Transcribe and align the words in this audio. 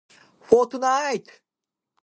Fortnite. 0.47 1.29